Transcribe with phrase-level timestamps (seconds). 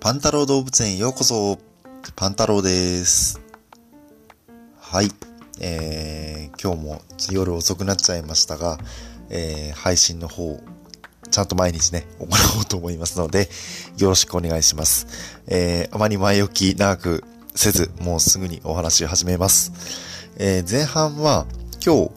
[0.00, 1.58] パンタロウ動物園へようこそ。
[2.16, 3.38] パンタロウです。
[4.80, 5.10] はい。
[5.60, 8.78] えー、今日も夜遅くなっちゃいましたが、
[9.28, 10.58] えー、配信の方、
[11.30, 12.28] ちゃんと毎日ね、行
[12.58, 13.50] おうと思いますので、
[13.98, 15.06] よろしくお願いします。
[15.46, 17.22] えー、あまり前置き長く
[17.54, 19.70] せず、もうすぐにお話を始めます。
[20.38, 21.44] えー、前半は、
[21.84, 22.10] 今日、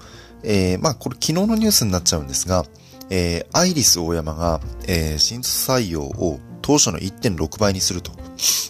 [0.44, 2.64] えー、まあ、これ昨日のニュースになっちゃうんですが、
[3.10, 8.12] えー、アイリス大山が、えー、新卒採用を当初の1.6倍にすると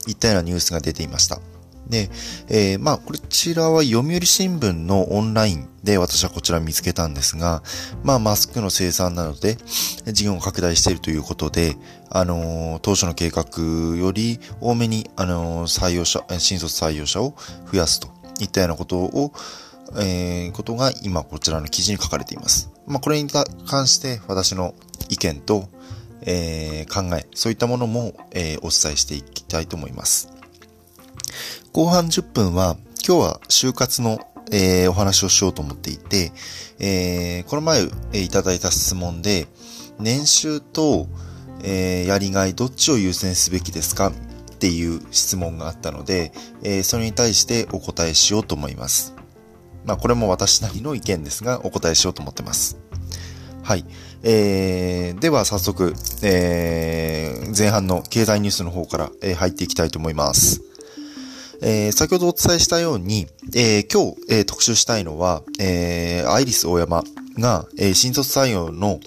[0.08, 1.40] いったようなニュースが出ていました。
[1.88, 2.10] で、
[2.50, 7.62] えー、まあ、こちらは読売新聞のオンラインで私はこちら見つけたんですが、
[8.04, 9.58] まあ、マスクの生産などで
[10.12, 11.76] 事業を拡大しているということで、
[12.10, 17.36] あのー、当初の計画より多めに、あのー、採用者、新卒採用者を
[17.72, 18.08] 増やすと
[18.40, 19.34] いったようなことを、
[19.98, 22.72] えー、ことが今こちらの記事に書かれています。
[22.88, 24.74] まあ、これに関して私の
[25.10, 25.70] 意見と、
[26.26, 30.30] えー、考え、そういったものも、えー、お伝えしていきたいと思います。
[31.72, 34.20] 後半10分は、今日は就活の、
[34.52, 36.32] えー、お話をしようと思っていて、
[36.80, 39.48] え、この前、え、いただいた質問で、
[40.00, 41.08] 年収と、
[41.64, 44.08] え、やりがいどっちを優先すべきですか？
[44.08, 44.12] っ
[44.60, 49.14] ていう質問があったので、え、それに対してお答えしようと思います。
[49.86, 52.78] まあ、これも私なりの意見ですが、お答えしようと思ってます。
[53.64, 53.86] はい。
[54.24, 60.62] えー、では早速、えー、前半の経済ニュースの方から、えー、入っていきたいと思います。
[61.62, 67.04] えー、先ほどお伝えしたように、えー、今日、えー、特集したいのは、えー、アイリス大山
[67.40, 69.00] が、えー、新卒採用の、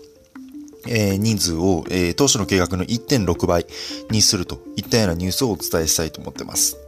[0.89, 3.67] えー、人数を、えー、当初の計画の1.6倍
[4.11, 6.79] にするといったようなニュースをお伝えしたいと思ってます。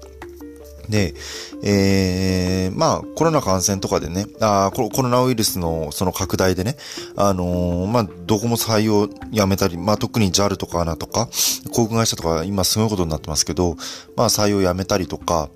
[0.89, 1.15] で、
[1.63, 6.77] えー、まあ、コロナ感染とかでね、あコロナウイルスのその拡大でね、
[7.17, 11.29] あのー、まあ、どこも採用やめたり、まあ、特に JAL とか ANA とか、
[11.73, 13.77] 航空会社とか今すごいことになってますけど、
[14.17, 15.51] まあ、採用やめたりとか、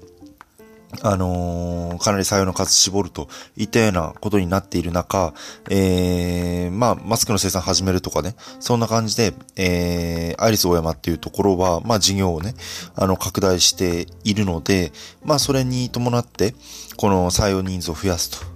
[1.00, 5.32] あのー、かなり採用の数絞るといったようなことになっている中、
[5.70, 12.54] えー、まあ、マスクの生産始めるとかね、そんな感じで、えー、アイリス大山っていうところは、まあ、事業をね、
[12.94, 14.92] あの、拡大しているので、
[15.24, 16.54] まあ、それに伴って、
[16.96, 18.52] この採用人数を増やすと。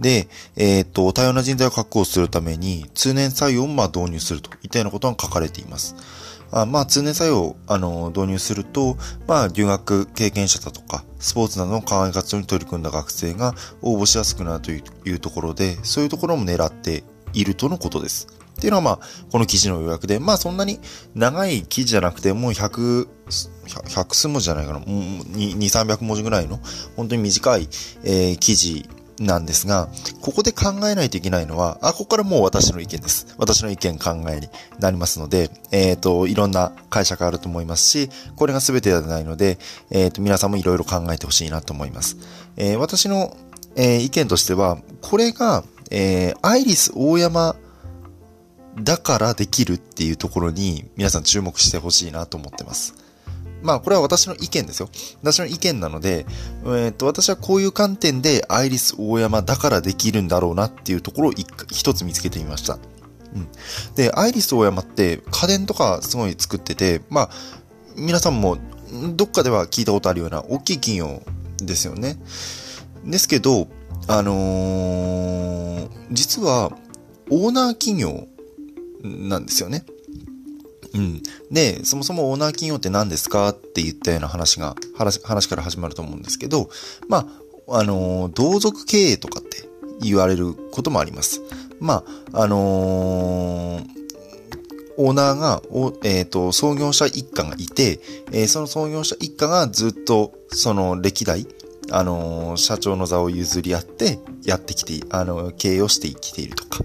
[0.00, 5.96] で、えっ、と、多様な人材を確保するために、通年採用をまあ導入するといったようなことが書かれています。
[6.50, 14.80] あまあ、通年採用、あの、導入すると、まあ、留学経験者だとか、スポーツなどの課外活動に取り組んだ学生が応募しやすくなるとい
[15.12, 17.04] うところで、そういうところも狙って
[17.34, 18.28] いるとのことです。
[18.58, 18.98] っていうのはまあ、
[19.30, 20.80] この記事の予約で、まあそんなに
[21.14, 23.08] 長い記事じゃなくて、もう100、
[23.66, 26.58] 100数文字じゃないかな、もう2、300文字ぐらいの、
[26.96, 27.68] 本当に短い、
[28.02, 28.88] えー、記事
[29.20, 29.88] なんですが、
[30.20, 33.34] ここで考えないといけないのは、あ、ここからもう私の意見です。
[33.36, 34.48] 私の意見考えに
[34.78, 39.58] なりますので、えっ、ー、と、いろんな解釈あると思いますし、これが全てではないので、
[39.90, 42.16] えっ、ー、と、皆さんもいろいろ考えてほしいなと思います。
[42.56, 43.36] えー、私の、
[43.76, 47.56] え意見としては、これが、えアイリス大山
[48.82, 52.94] だからできるっていうところに皆さん注目してほしいなと思ってます。
[53.62, 54.88] まあ、これは私の意見ですよ。
[55.22, 56.26] 私の意見なので、
[56.66, 62.78] えっ、と、私はこういう観点でアイリス大山だからできるんだろうなっていうところを一つ見つけてみました。
[63.34, 63.48] うん。
[63.94, 67.30] で、アイリス大山って家電とかすごい作ってて、まあ、
[67.96, 68.58] 皆さんも
[69.14, 71.22] どっかでは聞いたことあるような大きい企業
[71.58, 72.16] ですよね。
[73.04, 73.68] ですけど、
[74.06, 76.72] あのー、実は
[77.30, 78.26] オーナー企業
[79.02, 79.84] なんですよね。
[80.94, 81.22] うん。
[81.50, 86.70] で、そもそもオーナー企業って何ですかって言ったような話が、話、話から始まると思うんですけど、
[87.08, 87.28] ま
[87.68, 89.68] あ、あのー、同族経営とかって
[90.00, 91.42] 言われることもあります。
[91.80, 93.98] まあ、あのー、
[95.00, 95.62] オーナーが、
[96.02, 98.00] えっ、ー、と、創業者一家がいて、
[98.32, 101.46] え、その創業者一家がずっと、その歴代、
[101.90, 106.84] あの社長の座を譲り合って、やってきて、あの、経営をして生きているとか、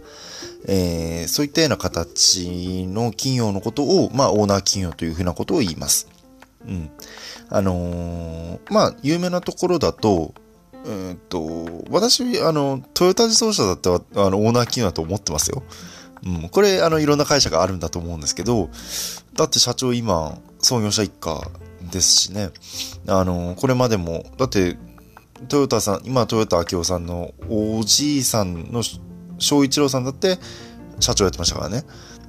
[0.67, 6.07] えー、そういったような形の企業のことを、まあ、オーナー企業というふうなことを言います。
[6.67, 6.89] うん。
[7.49, 10.33] あのー、まあ、有名なところだと、
[10.85, 15.63] うんと、私、あの、トヨタ自動車だってあの、オーナー企業だと思ってますよ。
[16.25, 16.49] うん。
[16.49, 18.69] これ、あの、いろんな会社があるんだと思うんですけど、
[19.33, 21.41] だって社長今、創業者一家
[21.91, 22.49] ですしね。
[23.07, 24.77] あの、これまでも、だって、
[25.47, 28.83] トヨタさん、今、トヨタ明夫さんのおじいさんの
[29.43, 30.39] 翔一郎さんだって
[30.99, 31.83] 社長やってましたからね。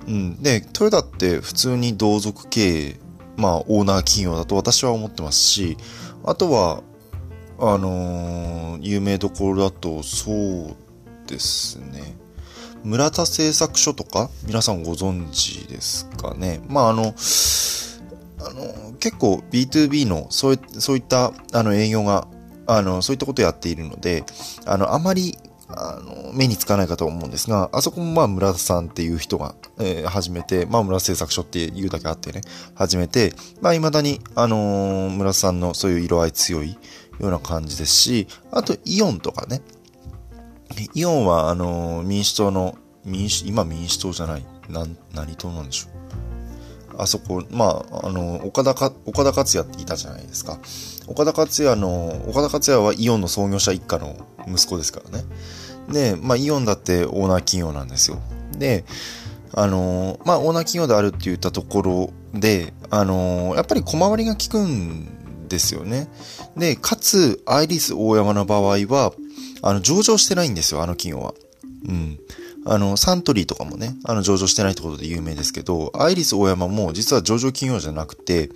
[0.06, 0.42] うん。
[0.42, 2.96] で、トヨタって普通に同族経営、
[3.36, 5.76] まあ、オーナー企業だと私は思ってますし、
[6.24, 6.82] あとは、
[7.58, 10.76] あのー、有名どころだと、そう
[11.26, 12.16] ですね。
[12.82, 16.60] 村田製作所とか、皆さんご存知ですかね。
[16.68, 17.14] まあ、あの、あの、
[18.98, 22.28] 結構 B2B のそういそういったあの営業が、
[22.66, 24.24] あの、そういったことをやっているので、
[24.66, 25.38] あの、あまり
[25.68, 32.42] あの、目につかないかと思うんですが、あそこもまあ村田さんっていう人が、えー、始めて、まあ村製作所っていうだけあってね、
[32.74, 36.78] 始めて、まあ未だに、あのー、村田さんのそういう色合い強いよ
[37.20, 39.62] うな感じですし、あとイオンとかね、
[40.94, 46.23] イオンはあのー、民主党の、民主、今民主党じゃない、な、何党なんでしょう。
[46.98, 50.58] あそこ、まあ、あの、岡田か、岡田克也っていたじゃないですか。
[51.06, 55.24] 岡田克也の、岡田克也はイオンの創業者一家の息子ですからね。
[55.88, 58.18] で、まあ、イオンだってオーナー企業なんですよ。
[58.56, 58.84] で、
[59.56, 66.08] あのまあ、オーナー企業であるって言ったところで、あのやっぱり小回りが効くんですよね。
[66.56, 69.12] で、かつ、アイリス大山の場合は、
[69.62, 71.34] あの、上場してないんですよ、あの企業は。
[71.88, 72.18] うん。
[72.66, 78.50] あの、サントリーとかもね、あの、上場してないってことで有名ですけど、アイリス大山も実は上場企業じゃなくて、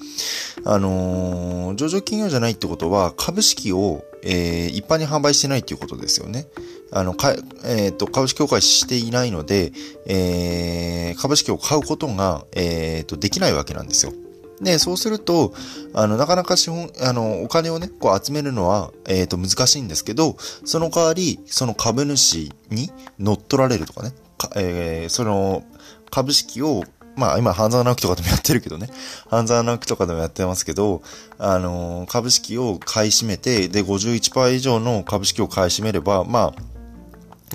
[0.65, 6.47] あのー、上場企業じゃないってことは、株式を、えー、一般に販売してないっていうことですよね。
[6.91, 7.35] あの、か、
[7.65, 9.73] えっ、と、株式協会していないので、
[10.07, 14.13] えー、株式を買うことが、えっ、と、できないわけなんですよ。
[14.61, 15.55] で、そうすると、
[15.95, 25.65] あの、なかなか資本、あの、お金をね、こう集めるのは、えっ、ー、と、難しいんですけど、その代わり、その株主に乗っ取られるとかね、かえー、その、
[26.11, 26.83] 株式を、
[27.17, 28.89] まあ今、半沢直樹とかでもやってるけどね、
[29.29, 31.03] 半沢直樹とかでもやってますけど、
[31.39, 36.63] あの、株式を買い占めて、で、51%以上の株式を買い占めれば、まあ、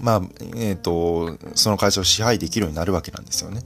[0.02, 0.22] まあ、
[0.56, 3.62] えっ、ー、と、その会社を支配できるようになるわけなんですよね。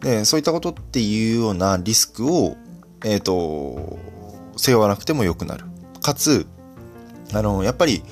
[0.00, 2.56] で、そういったことっていうようなリスクを、
[3.04, 3.98] えっ、ー、と、
[4.56, 5.64] 背負わなくても良くなる。
[6.02, 6.46] かつ、
[7.32, 8.02] あの、やっぱり、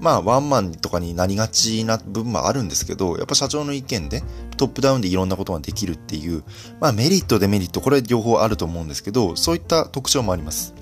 [0.00, 4.22] まあ、ワンマンとかになりがちな部分もあるんですけど、やっぱ社長の意見で
[4.56, 6.42] トップダウンでいろんなことができるっていう、
[6.80, 10.74] まあメリット、デメリット、これ両方あると思うんですけど、そういった特徴もあります。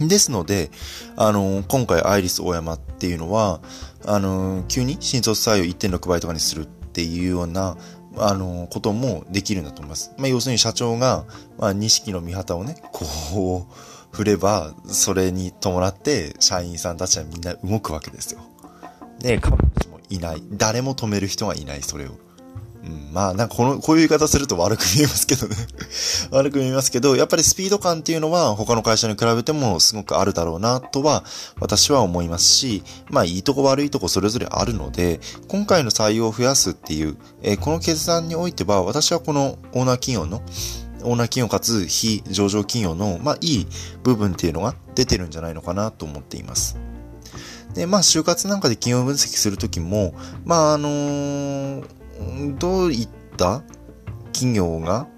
[0.00, 0.70] ですので、
[1.16, 3.60] あの、今回アイリス大山っていうのは、
[4.06, 7.76] あの、急に新卒採用1.6倍とかにするっていうような、
[8.20, 10.12] あの、こともできるんだと思います。
[10.18, 11.24] まあ、要するに社長が、
[11.58, 13.74] まあ、錦の御旗をね、こう、
[14.10, 18.40] 振れば、それに伴って社員さんたちはみんな動くわけですよ。
[19.20, 20.42] で、株主もいない。
[20.50, 22.12] 誰も止める人がいない、それを。
[22.84, 25.56] うん、まあ、なんかこの、こういう言い方すると悪く見えますけどね
[26.30, 31.24] 悪く見えますけど、やっぱりスピード感っていうのは他の会社に比べてもすごくあるだろうなとは
[31.60, 40.42] 私は思いますし、まあいいとこ悪いとこそれぞれあるので、今回の採用を増やすっていう、えー、この決断においては私はこのオーナー企業の
[41.02, 43.66] オーナー企業かつ非上場企業の、まあ、いい
[44.02, 46.76] 部分っていうのが出てるんじゃないのかなと思っています。
[47.74, 50.14] で、まあ、就活なんかで企業分析するときも、
[50.44, 51.84] まあ、あのー、
[52.58, 53.62] どういった
[54.32, 55.08] 企業が、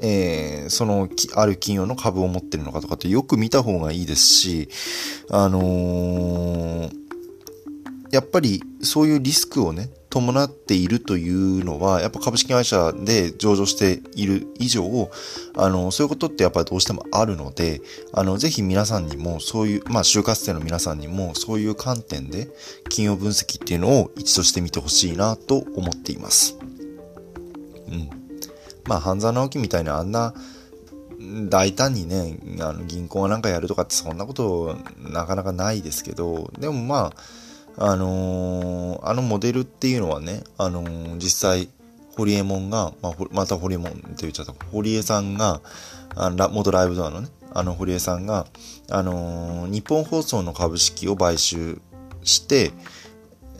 [0.00, 4.68] えー、その、ある企業の株を持ってるのかとかってよく見た方がいいですし、
[5.30, 6.92] あのー、
[8.10, 15.10] やっぱりそういうリスクをね、伴っているというのは、やっぱ株式会社で上場している以上、
[15.56, 17.80] あの、そういうことってやっぱりどうしてもあるので、
[18.12, 22.48] あの、ぜひ皆さんにも、そういう、まあ、就活生の皆さんにも、そういう観点で、
[22.84, 26.58] 企業分析っていうのを一度してみてほしいなと思っています。
[27.88, 28.10] うん。
[28.84, 30.34] まあ、半沢直樹みたいなあんな、
[31.48, 37.22] 大胆にね、あの銀行がなんかやるとかってそんなことなかなかないですけど、でもまあ、
[37.76, 41.68] あのー、あのモデルっていうのはね、あのー、実際、
[42.16, 45.60] ホリエモンが、まあ、またホリエモンって言っちゃった、ホリエさんが、
[46.14, 48.46] あの元ライブドアのね、あの、堀江さんが、
[48.90, 51.80] あのー、日本放送の株式を買収
[52.22, 52.72] して、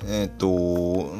[0.07, 1.13] えっ、と、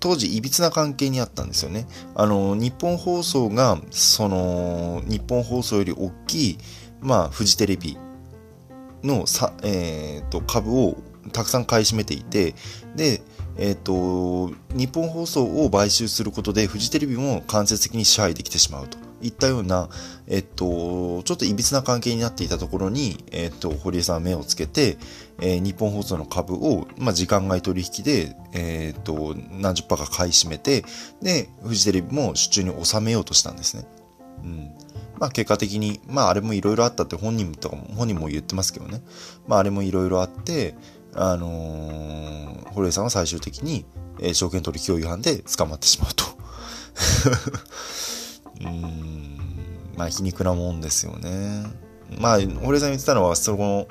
[0.00, 1.86] 当時、いびつな関係にあったんですよね。
[2.14, 6.58] あの、日本放送が、その、日本放送より大きい、
[7.00, 7.98] まあ、フジテレビ
[9.02, 10.96] のさ、えっ、と、株を
[11.30, 12.54] たくさん買い占めていて、
[12.94, 13.22] で、
[13.56, 19.88] えっ、ー、と、日本放送を買収することで、フジテレビも間接的に支配できてしまうといったような、
[20.26, 24.98] えっ、ー、と、ちょっといびつな関係になっていたところに、えっ、ー、と、堀江さんは目をつけて、
[25.42, 30.84] え日本放送の株を、まあ、時間外取引で、えっ、と、何十パーか買い占めて、
[31.22, 33.84] で、フジテレビも手中に収めようとしたんですね。
[34.44, 34.70] うん。
[35.18, 39.02] まあ結果的に、まああれもいろいろあったって本人とかも、本人も言ってますけどね。
[39.46, 40.74] まああれもいろいろあって、
[41.14, 43.84] あのー、堀江さんは最終的に、
[44.20, 46.24] えー、証券取引法違反で捕まってしまうと。
[48.60, 49.38] うん、
[49.96, 51.64] まあ皮肉なもんですよね。
[52.18, 53.86] まあ、堀江さん言ってたのは、その、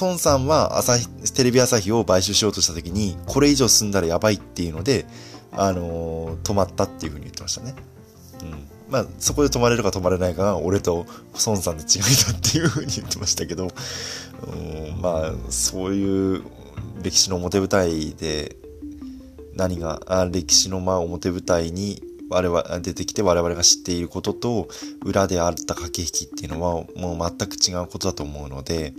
[0.00, 5.06] 孫さんは朝日、テレビ朝日を買収しようとした時に、これ以上進んだらやばいっていうので、
[5.52, 7.74] あのー、止まったっていうふうに言ってましたね。
[8.42, 11.06] うんまあ、そこで泊まれるか泊まれないかが俺と
[11.46, 13.68] 孫さんの違いだっていうふうに言ってましたけど、
[14.46, 16.42] うん、まあ、そういう
[17.02, 18.56] 歴史の表舞台で
[19.54, 24.68] 何が、あ歴史のまあ表舞台に我々出てきて我々が知っていることと
[25.04, 28.92] 裏であった駆け引きっていうのはもう全く違うことだと思うので、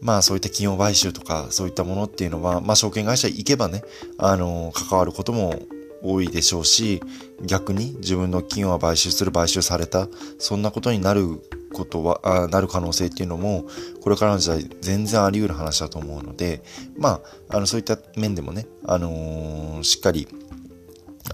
[0.00, 3.82] まあそういった企業買収とかそういったものっていうのは、まあ証券会社行けばね、
[4.18, 5.60] あの、関わることも
[6.02, 7.02] 多いでしょうし、
[7.44, 11.40] 逆に自分の企業が買収する買収された、そんなことになる
[11.72, 13.64] ことは、あなる可能性っていうのも、
[14.02, 16.62] これからの時代全然あり得る話だと思うので、
[16.96, 20.28] まあ、あの、そういった面でもね、あのー、しっかり、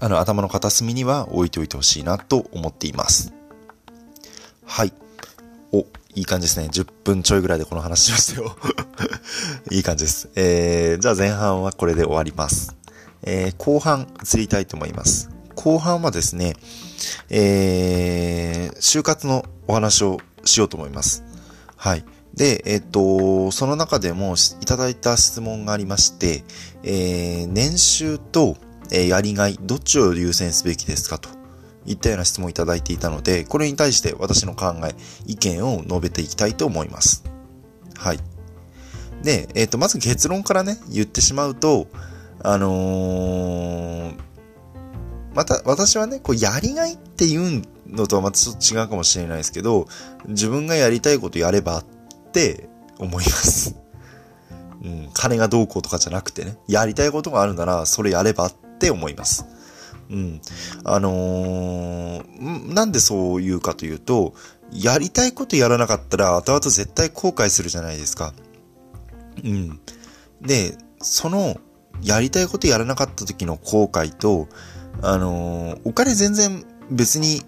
[0.01, 3.33] あの、頭の片隅には置いておいてほしいなと思っています。
[4.65, 4.93] はい。
[5.71, 5.79] お、
[6.15, 6.67] いい感じですね。
[6.71, 8.55] 10分ちょいぐらいでこの話しましたよ。
[9.71, 10.29] いい感じです。
[10.35, 12.75] えー、じゃあ前半はこれで終わります。
[13.25, 15.29] えー、後半移りたいと思います。
[15.55, 16.55] 後半はですね、
[17.29, 21.23] えー、就活のお話をしようと思います。
[21.75, 22.05] はい。
[22.33, 26.43] で、えっ、と、その中でもいただいた質問がありまして、
[26.83, 28.57] えー、年収と、
[28.91, 31.17] えー、やりがい、どっちを優先すべきですか？
[31.17, 31.29] と
[31.85, 37.23] いったような質問をいただいていたので、これに対して私の考え、意見を述べていきたいと思います。
[37.95, 38.19] はい。
[39.23, 41.87] で、えっ、と、まず結論からね、言ってしまうと、
[42.47, 44.15] あのー、
[45.33, 49.87] また、私はね、こう、やりがいっていうのとはまたちょっと違うかもしれないですけど、
[50.27, 51.85] 自分がやりたいことやればっ
[52.33, 53.75] て思います。
[54.83, 59.47] うん、金がどうこうとかじゃなくてね、やりたいことがあるなら、それやればって思います。
[60.11, 60.39] うん。
[60.83, 64.35] あのー、なんでそう言うかというと、
[64.71, 68.35] やりたいことやらなかったら、後々絶対後悔するじゃないですか。
[69.43, 69.79] うん。
[70.43, 71.57] で、その、
[72.01, 74.47] やりたいことやらなかった時の後悔と、
[75.01, 77.41] あのー、お金全然別に、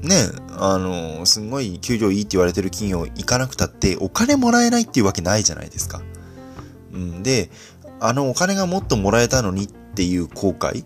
[0.00, 0.16] ね、
[0.58, 6.02] あのー、すんごい給料いいって言われてる企業行かなくたって、お金もらえないっていうわけないじゃないですか。
[6.92, 7.50] うん、で、
[8.00, 10.84] あのお金がもっともらえたのにっていう後悔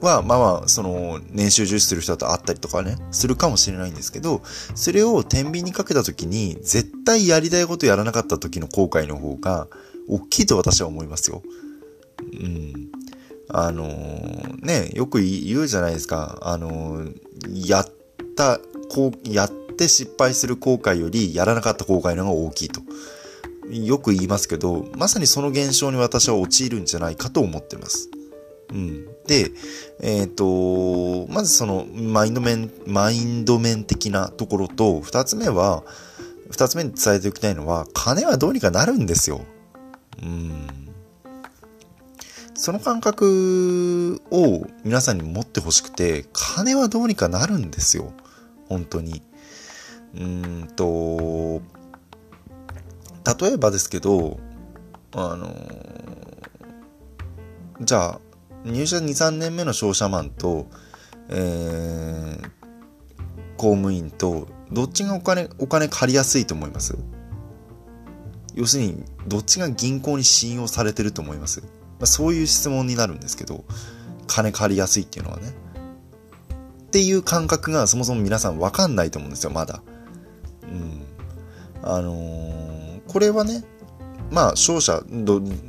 [0.00, 4.42] は、まあまあ、その、年収重視する人だとあったりとかね、するかもしれないんですけど、
[4.74, 9.68] それを天秤にかけた時に、絶対やりたいことやらなかった時の後悔の方が、
[10.08, 11.42] 大きいと私は思いますよ。
[12.32, 12.90] うん。
[13.48, 16.38] あのー、ね、よく言うじゃないですか。
[16.42, 17.86] あのー、やっ
[18.36, 18.60] た、
[18.90, 22.80] こう、やって失敗する後悔より、やらなかった後悔の方が大きいと。
[23.70, 28.10] よく言いますけど、まさにその現象に私は陥るんじゃないかと思ってます。
[28.72, 29.04] うん。
[29.26, 29.50] で、
[30.00, 35.84] えっ、ー、と、まずその、マインド面、マインド面的なところと、二つ目は、
[36.50, 39.40] 二つ目に伝えておきたいのは、金はどうにかなるんですよ。
[40.22, 40.89] うん。
[42.60, 48.12] その感覚を皆さんに持ってほしくて、金はどうにかなるんですよ。
[48.68, 49.22] 本当に。
[50.14, 51.62] うんと、
[53.40, 54.38] 例えばですけど、
[55.12, 55.56] あの、
[57.80, 58.20] じゃあ、
[58.66, 60.66] 入社2、3年目の商社マンと、
[61.30, 62.42] えー、
[63.56, 66.98] 公務員と、どっちがお金、お金借りやすいと思います？
[68.54, 71.62] 要するに、どっちが銀行に信用されてると思います？
[72.00, 73.64] まあ、そういう質問になるんですけど、
[74.26, 75.52] 金借りやすいっていうのはね。
[76.82, 79.82] っていう感覚がそもそも皆さんわかんないと思うんですよ、まだ。
[80.62, 81.02] うん。
[81.82, 83.64] あのー、これはね、
[84.30, 85.02] まあ、商社、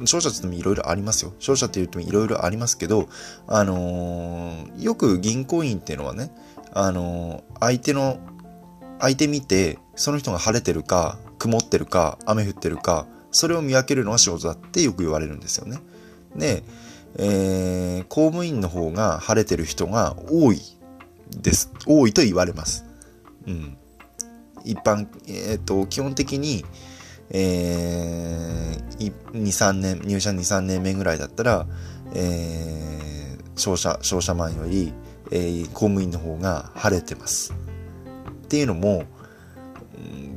[0.05, 1.33] 商社って言ってもいろいろありますよ。
[1.39, 3.09] 商社って言ってもいろいろありますけど、
[3.47, 6.31] あのー、よく銀行員っていうのはね、
[6.71, 8.19] あのー、相手の、
[9.00, 15.79] 相手見て、その人が晴れてるか、曇ってるか、雨降ってるか、それを見分けるのが仕事だってよく言われるんですよね。
[16.35, 16.63] で、
[17.17, 20.61] えー、公務員の方が晴れてる人が多い
[21.29, 21.71] です。
[21.85, 22.85] 多いと言われます。
[23.47, 23.77] うん。
[24.63, 26.65] 一般、えっ、ー、と、基本的に、
[27.31, 31.67] えー、2、3年、入社2、3年目ぐらいだったら、
[32.13, 34.93] えー、商社、商社マンより、
[35.31, 37.53] えー、公務員の方が晴れてます。
[38.43, 39.05] っていうのも、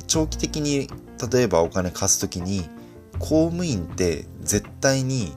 [0.07, 0.87] 長期的に、
[1.31, 2.69] 例えばお金貸すときに、
[3.19, 5.33] 公務員って絶対に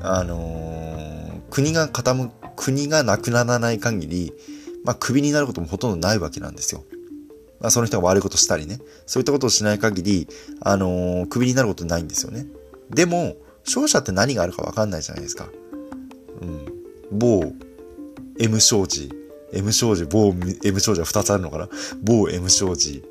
[0.00, 4.32] あのー、国が傾く、国がなくならない限り、
[4.84, 6.84] まあ、クビになることもほとんどないわけなんですよ。
[7.60, 8.80] まあ、その人が悪いことしたりね。
[9.06, 10.28] そういったことをしない限り、
[10.60, 12.46] あのー、クビになることないんですよね。
[12.90, 15.48] でも、勝者って何があるかわかんないじゃないですか。
[16.40, 16.66] うん。
[17.12, 17.52] 某
[18.38, 19.10] M 商事、
[19.52, 21.68] M 商事、某 M 商事は2つあるのかな
[22.02, 23.02] 某 M 商事、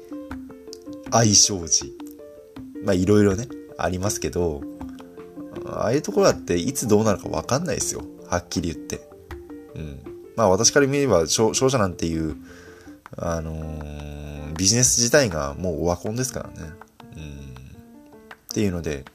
[1.12, 1.94] I 商事。
[2.84, 3.48] まあいろいろね、
[3.78, 4.62] ありますけど、
[5.70, 8.04] ああいうところだっていつどうなるかわかんないですよ。
[8.30, 9.10] はっきり言って。
[9.76, 10.00] うん。
[10.36, 12.36] まあ私から見れば商社なんていう、
[13.18, 16.70] あのー、ビジネス自体がもうオワコンですからね。
[17.16, 17.56] うん。
[18.30, 19.06] っていうので、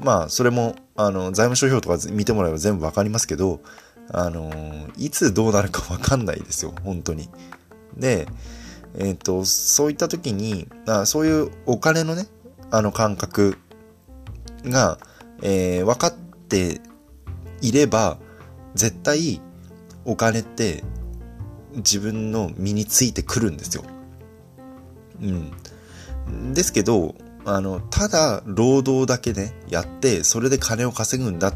[0.00, 3.60] まあそれも、あの、財務諸表とか見てもらえば全部わかりますけど、
[4.10, 7.28] あのー、いつどうなるかわかんないですよ、本当に。
[7.96, 8.26] で、
[8.96, 12.26] えっ、ー、と、そういった時にあ、そういうお金のね、
[12.70, 13.58] あの感覚
[14.64, 14.98] が、
[15.42, 16.80] えー、分かって
[17.60, 18.18] いれば、
[18.74, 19.40] 絶対
[20.04, 20.84] お金って
[21.76, 23.84] 自分の身についてくるんですよ。
[25.20, 26.52] うん。
[26.54, 27.14] ですけど、
[27.44, 31.54] あの、ただ労働だけね、やって、それで金を稼ぐんだ。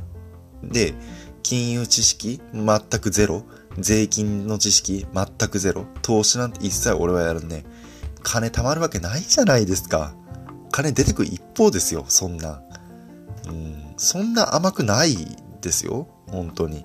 [0.63, 0.95] で、
[1.43, 3.45] 金融知識全くゼロ。
[3.79, 5.87] 税金の知識全くゼロ。
[6.03, 7.65] 投資なんて一切俺はやるね。
[8.23, 10.15] 金貯まるわけないじゃないですか。
[10.71, 12.63] 金出てくる一方ですよ、そんな。
[13.49, 15.17] うん、そんな甘くない
[15.61, 16.85] ですよ、本当に。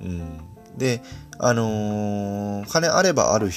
[0.00, 0.40] うん、
[0.76, 1.02] で、
[1.38, 3.50] あのー、金あればある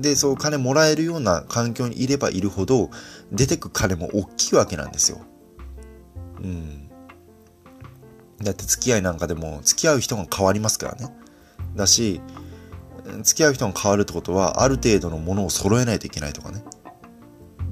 [0.00, 2.90] で、そう金もらえるような環境にいればいるほど、
[3.30, 5.18] 出てく金も大きいわけなんですよ。
[6.42, 6.88] うん。
[8.42, 11.14] だって付き合いなんかでも、付き合う人が変わりますからね。
[11.76, 12.20] だし、
[13.22, 16.64] 付き合う人が変わるってことは、ある程度のものを揃えないといけないとかね。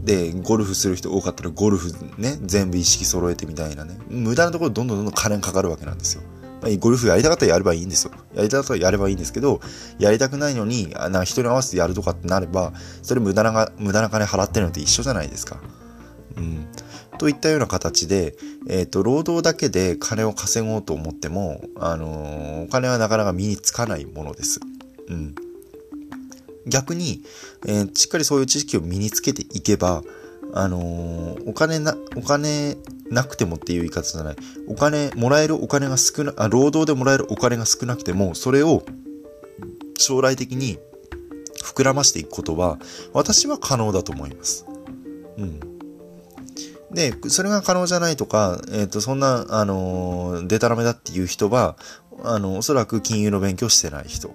[0.08, 3.98] で、ゴルフする人多かったらゴルフね、全部意識揃えてみたいなね。
[4.08, 6.22] 無駄なところどんどんどんどん金かかるわけなんですよ。
[6.80, 8.12] ゴルフやりたかったらやればいいんですよ。
[8.34, 9.60] やりたかったらやればいいんですけど、
[9.98, 12.72] やりたくないのに、な人に合わせてやるとかってなれば、
[13.02, 15.60] それ無駄な、無駄な金払ってるのって一緒じゃないですか。
[16.38, 16.66] うん。
[17.18, 18.34] といったような形で、
[18.66, 24.60] えっ、ー、と、労働だけで金を稼ごうと思っても、あのー、お金はなかなか身につかないものです。
[25.08, 25.34] うん。
[26.68, 27.22] 逆に、
[27.66, 30.02] えー、しっかりそういう知識を身につけていけば、
[30.54, 32.76] あのー、お金な、お金
[33.10, 34.36] なくてもっていう言い方じゃない。
[34.66, 38.84] お金、もらえるお金が少な、あ、労働でもらえるお金が少なくても、それを
[39.98, 40.78] 将来的に
[41.62, 42.78] 膨らましていくことは、
[43.12, 44.66] 私は可能だと思います。
[45.36, 45.60] うん。
[46.90, 51.76] で、それが可能じゃないとか、えっ、ー、と、そんな、あのー、デタラメだっていう人は、
[52.22, 54.34] あの、おそらく金融の勉強してない人。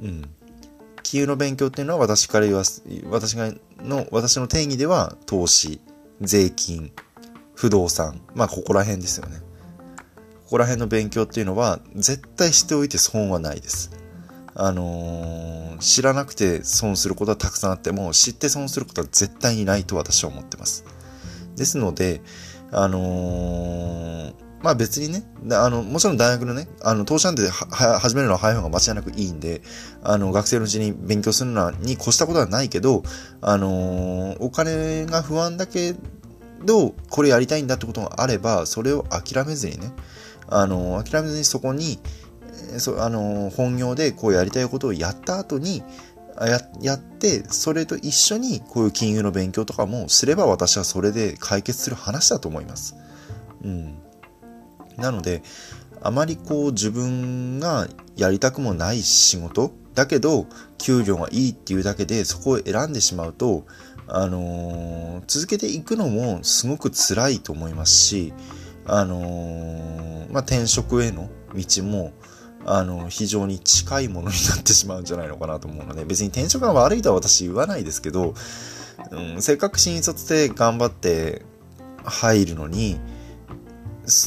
[0.00, 0.22] うん。
[1.04, 5.80] 金融の勉強っていうのは私から言わす、私がの、私の定義では投資、
[6.20, 6.90] 税金、
[7.54, 9.38] 不動産、まあここら辺ですよね。
[10.44, 13.92] ここら辺の勉強っていうのは絶対しておいて損はないです。
[14.56, 20.84] あのー、知らなくて損することはたくさんあっても知って損することは絶対にないと私は思ってます。
[21.56, 22.22] ですので、
[22.70, 24.34] あのー、
[24.64, 25.22] まあ別にね、
[25.52, 29.60] あの、もちろん大学のね、あの、投資なんて始めるのは早い方が間違いなくいいんで、
[30.02, 33.02] あの、学生のうちに勉強するのに越したことはないけど、
[33.42, 35.94] あのー、お金が不安だけ
[36.64, 39.92] ど、これやりたいんだってことがあれば、それを諦めずにね、
[40.48, 41.98] あのー、諦めずにそこに、
[42.78, 45.82] そあの本業でこうやりたいことをやった後に、
[46.40, 52.96] ややって、それと一緒にこういう金融の勉強とかもすれば私はそれで解決する話だと思います。
[53.62, 54.03] うん。
[54.96, 55.42] なので、
[56.02, 60.46] あまりこう自分がやりたくもない仕事だけど、
[60.78, 63.64] 給料がいいっていうだけでそこを選んでしまうと、
[64.06, 68.32] あのー、続けていくのもすごく辛いと思いますし、
[68.86, 72.12] あのー、まあ、転職への道も、
[72.66, 78.34] あの、非常に近いものになってしまうんじゃないのかなと思うので、別に転職が悪いとは私言わないですけど、
[79.10, 81.42] うん、せっかく新卒で頑張って
[82.04, 83.00] 入るのに、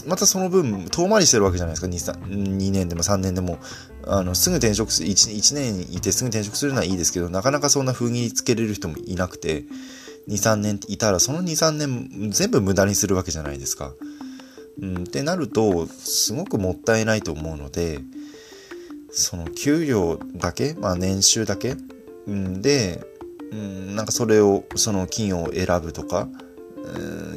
[0.07, 2.17] またその分、遠回りしてるわけじゃないですか。
[2.17, 3.59] 2, 2年でも3年でも。
[4.05, 9.65] あの、すぐ転職する、1, 1年いてすぐ転職するのはいいですけど、なかなかそんな風につけれる人もいなくて、
[10.27, 13.93] 2、3年いたら、その2、3年全部無駄にするわけじゃないですか。
[14.81, 17.99] うん、ってなると、すごくもったいないと思うので、
[19.11, 21.75] その給料だけ、まあ年収だけ、
[22.27, 23.05] うん、で、
[23.51, 26.27] うん、なんかそれを、その金を選ぶとか、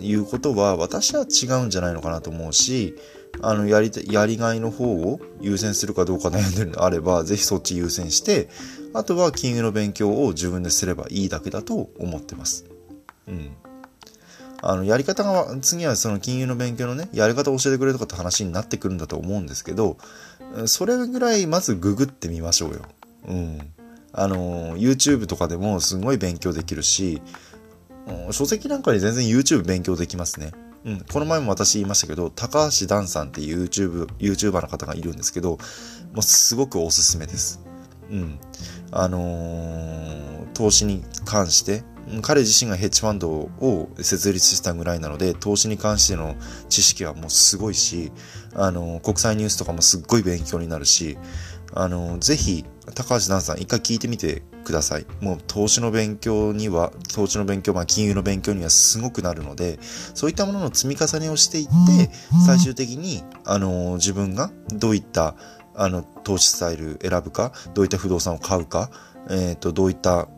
[0.00, 2.94] いうことは私は違うんじゃないのかなと思うし、
[3.42, 8.48] あの、やり、やりがいの方を優先するかどうか悩んでるのであれば、ぜひそっち優先して、
[8.92, 12.64] あとは金融の勉強を自分ですればいいだけだと思ってます。
[13.28, 13.50] うん。
[14.62, 19.96] あの、やり方が、次はその金融の勉強のね、やり方を教えてくれとかって話になってくるんだと思うんですけど、
[20.66, 22.82] それぐらいまずググってみましょうよ。
[23.28, 23.58] うん。
[24.12, 27.22] あの、YouTube とかでもすごい勉強できるし、
[28.30, 30.52] 書籍なんかに全然 YouTube 勉強できますね。
[30.84, 35.58] うん、この前も私言いましたけど、高橋ダンさんっていう YouTube、YouTuber の方がいるんですけど、
[36.12, 37.60] もうすごくおすすめです。
[38.10, 38.38] うん。
[38.90, 41.84] あのー、投資に関して、
[42.22, 46.34] 彼自身がヘッジファンドを設立したぐらいなので、投資に関しての
[46.68, 48.10] 知識はもうすごいし、
[48.54, 51.18] あのー、国際ニュースとかもすっごい勉強になるし、
[51.72, 55.06] あの、ぜひ、高橋蘭さん一回聞いてみてください。
[55.20, 59.78] もう投資の勉強には、投資の勉強、まあ金融の勉強にはすごくなるので、
[60.14, 62.10] そういったものの積み重ねをしていって、
[62.46, 65.34] 最終的に、あの、自分がどういった、
[65.74, 68.90] あの、投資スタイル選ぶか、どういった不動産を買うか、
[69.28, 70.28] えっ、ー、と、どういった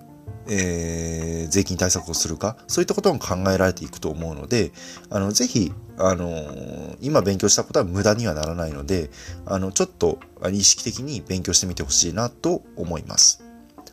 [0.49, 4.73] えー、税金対策をするか、そういったことも考えられていくと思うので、
[5.11, 9.11] あの、ぜひ、あのー、今勉強したことは無駄にはならないので、
[9.47, 10.19] あの、ちょっと
[10.51, 13.45] 意識的に勉強してみてほしいなと思います。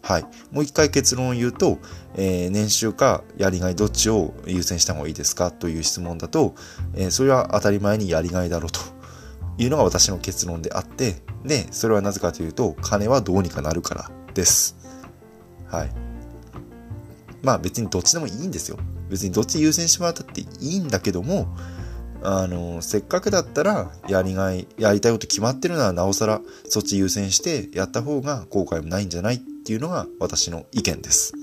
[0.02, 0.26] はい。
[0.52, 1.78] もう一回結論を言うと、
[2.16, 6.56] えー、年収かやりがいどっちを優先した方がいいですかという質問だと、
[6.96, 8.80] えー、それは当たり前にやりがいだろうと
[9.58, 14.78] いうのが私の結論であって、で、それはなぜかというと、金はどうにかなるからです。
[15.68, 16.09] はい。
[17.42, 18.78] まあ別にどっちでもいいんですよ。
[19.10, 21.48] 別にどっち優先してもらったっていいんだけども、
[22.22, 31.34] あの、せっかくだったら、やりがい、やりたいこと決まってるならなおさら、そっち優先してやった方が後悔もないんじゃないっていうのが私の意見です。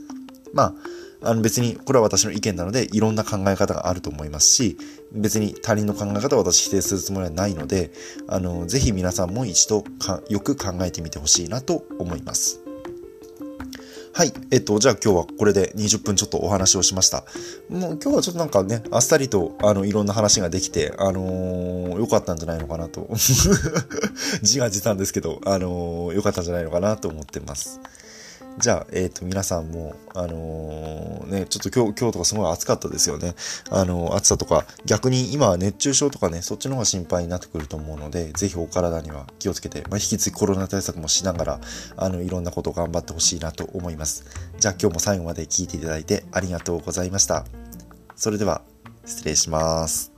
[0.52, 0.74] ま
[1.22, 4.76] あ、あの別に、これは私の意見なので、いろんな考え方があると思いますし、
[5.12, 7.90] 別に他人の考え方を私否定するつもりはないので、
[8.28, 12.65] あの、ぜひ皆さんも一度かよく考えてみてほしいなと思います。
[14.16, 14.33] はい。
[14.50, 17.24] えっと、じゃあ今日はこれで20分ちょっとお話をしました。
[17.68, 23.09] もう今日はちょっとなんかね、あっさりと、あの、いろんな話ができて、あのー、良かったんじゃないのかなと。
[24.40, 27.79] 自画自賛ですけど、あのー、良かったんじゃないのかなと思ってます。
[28.59, 33.35] じゃあ、えっ、ー、と、皆さんも、あのー、ね、ちょっと今日、今日とかすごい暑かったですよね。
[33.71, 41.61] あのー、暑さとか、逆に今は熱中症とかね、そっちの方が心配になってくると思うので、ぜひお体には気をつけて、まあ、引き続きコロナ対策もしながら、
[41.97, 44.25] あの、いろんなことを頑張ってほしいなと思います。
[44.59, 47.45] じゃあ今日も最後まで聞いていただいてありがとうございました。
[48.14, 48.62] それでは、
[49.05, 50.15] 失礼します。